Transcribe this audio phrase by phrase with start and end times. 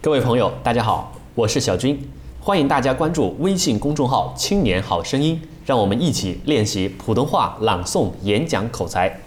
[0.00, 2.08] 各位朋友，大家好，我是小军，
[2.40, 9.18] 欢迎大家关注微信公众号“青年好声音”，让我们一起练习普通话朗诵、演讲口才。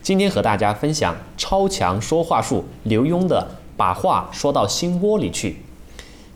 [0.00, 5.56] 今天和大家分享超强说话术刘墉的“把话说到心窝里去”。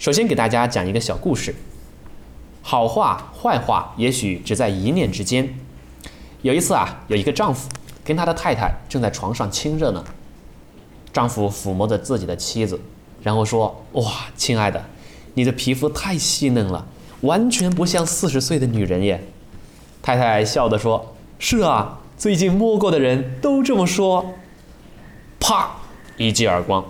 [0.00, 1.54] 首先给大家讲一个小故事。
[2.62, 5.56] 好话坏话，也许只在一念之间。
[6.42, 7.68] 有一次啊，有一个丈夫
[8.04, 10.04] 跟他的太太正在床上亲热呢。
[11.12, 12.80] 丈夫抚摸着自己的妻子，
[13.26, 14.04] 然后说：“哇，
[14.36, 14.84] 亲爱的，
[15.34, 16.86] 你的皮肤太细嫩了，
[17.22, 19.20] 完全不像四十岁的女人耶。”
[20.00, 24.34] 太太笑着说：“是啊，最近摸过的人都这么说。”
[25.40, 25.72] 啪，
[26.16, 26.84] 一记耳光，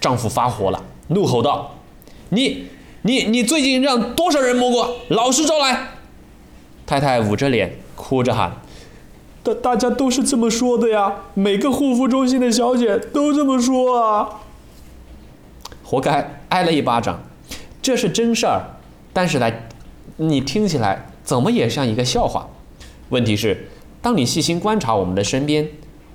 [0.00, 1.74] 丈夫发火了，怒吼道
[2.30, 2.66] ：“你、
[3.02, 4.98] 你、你最近让多少人摸过？
[5.08, 5.88] 老实招来！”
[6.86, 8.58] 太太捂着脸，哭着喊。
[9.42, 14.42] 大大家都是这么说的呀，每个护肤中心的小姐都这么说啊。
[15.84, 17.20] 活该挨了一巴掌，
[17.80, 18.62] 这是真事儿，
[19.12, 19.52] 但是呢，
[20.16, 22.48] 你听起来怎么也像一个笑话。
[23.10, 23.68] 问题是，
[24.02, 25.68] 当你细心观察我们的身边，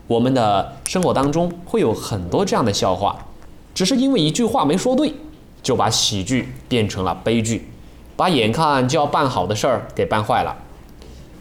[0.08, 3.28] 我们的生活当中会有很多这样的笑话，
[3.74, 5.14] 只是因为一句话没说对，
[5.62, 7.70] 就把喜剧变成了悲剧，
[8.16, 10.58] 把眼看就要办好的事儿给办坏了。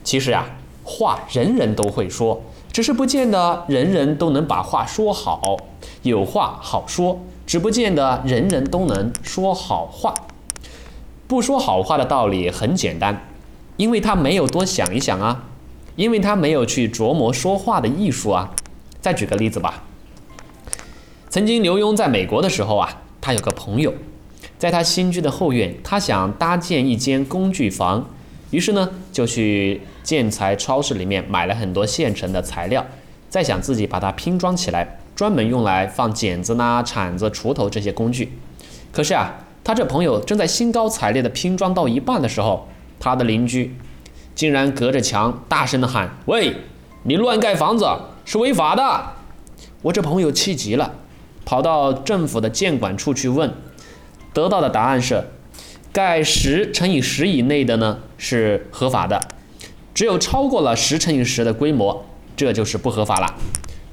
[0.05, 0.47] 其实呀。
[0.91, 2.41] 话人人都会说，
[2.73, 5.59] 只是不见得人人都能把话说好。
[6.09, 10.13] 有话好说，只不见得人人都能说好话。
[11.29, 13.29] 不说好话的道理很简单，
[13.77, 15.45] 因为他没有多想一想啊，
[15.95, 18.55] 因为他没有去琢磨说话的艺术啊。
[19.01, 19.85] 再举个例子吧，
[21.31, 23.95] 曾经刘墉在美国的时候啊，他有个朋友，
[24.59, 28.09] 在他新居的后院，他想搭建一间工具房。
[28.51, 32.85] 于是呢，就去建材超市里面买了很多现成的材料，
[33.29, 38.39] 再想自己把它拼装起来，专门用来放剪子呐、铲子、锄头这些工具。
[38.93, 42.69] 可是啊，他这朋友正在兴高采烈的拼装到一半的时候，
[43.01, 43.75] 他的邻居
[44.37, 46.55] 竟然隔着墙大声的喊：“喂，
[47.03, 47.85] 你乱盖房子
[48.25, 49.15] 是违法的！”
[49.83, 50.93] 我这朋友气急了，
[51.45, 53.53] 跑到政府的监管处去问，
[54.33, 55.25] 得到的答案是。
[55.91, 59.21] 盖十乘以十以内的呢是合法的，
[59.93, 62.05] 只有超过了十乘以十的规模，
[62.37, 63.35] 这就是不合法了。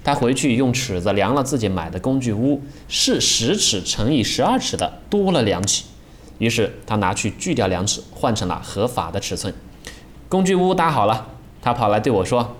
[0.05, 5.83] 他回去用尺子量了自己买的工具屋，是十尺乘以十二尺的，多了两尺。
[6.37, 9.51] 于是他拿去锯掉两尺，换成了合法的尺寸。
[10.29, 11.25] 工具屋搭好了，
[11.59, 12.55] 他跑来对我说：“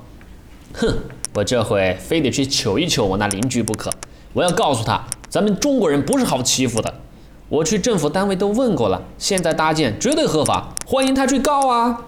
[0.73, 0.97] 哼，
[1.35, 3.91] 我这回非得去求一求我那邻居不可，
[4.34, 7.01] 我要告诉他，咱们中国人不是好欺负的。”
[7.47, 12.01] 我去政府单位都问过了，现在搭建绝对合法，欢迎他去告啊！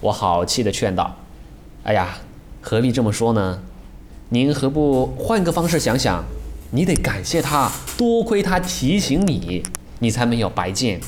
[0.00, 1.16] 我好气的劝道
[1.82, 2.18] ：“哎呀，
[2.60, 3.60] 何必这么说呢？
[4.32, 6.24] 您何不换个方式想想？
[6.70, 7.68] 你得感谢他，
[7.98, 9.64] 多亏他提醒你，
[9.98, 11.00] 你才没有白见。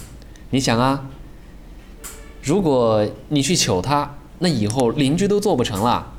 [0.51, 1.07] 你想啊，
[2.43, 6.15] 如果你去求他，那以后邻居都做不成了。”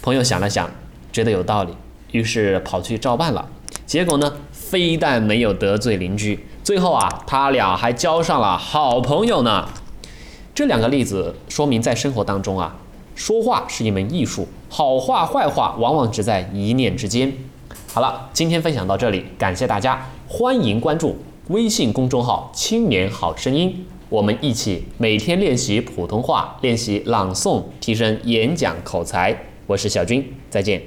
[0.00, 0.70] 朋友想了想，
[1.10, 1.74] 觉得有道理，
[2.12, 3.48] 于是跑去照办了。
[3.84, 4.32] 结果呢？
[4.52, 9.68] 非但没有得罪邻居，最后啊，他俩还交上了好朋友呢。
[10.54, 12.76] 这两个例子说明，在生活当中啊，
[13.18, 17.30] 说话是一门艺术，好话坏话往往只在一念之间。
[17.92, 21.16] 好了，今天分享到这里，感谢大家，欢迎关注
[21.48, 29.36] 微信公众号“青年好声音”，我们一起每天练习普通话，练习朗诵，提升演讲口才。
[29.66, 30.80] 我是小军，再见。